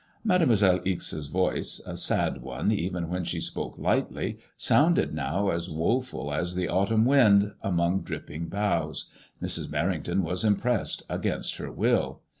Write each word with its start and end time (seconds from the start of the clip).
Mademoiselle 0.23 0.79
Ixe*8 0.83 1.29
voices 1.29 1.85
a 1.85 1.95
sad 1.95 2.41
one 2.41 2.71
even 2.71 3.07
when 3.07 3.23
she 3.23 3.39
spoke 3.39 3.77
lightly, 3.77 4.39
sounded 4.57 5.13
now 5.13 5.49
as 5.49 5.69
woeful 5.69 6.33
as 6.33 6.55
the 6.55 6.67
autumn 6.67 7.05
wind 7.05 7.53
among 7.61 8.01
dripping 8.01 8.47
boughs. 8.47 9.11
Mrs. 9.43 9.67
Merring 9.69 10.01
ton 10.03 10.23
was 10.23 10.43
impressed 10.43 11.03
against 11.07 11.57
her 11.57 11.71
will. 11.71 12.21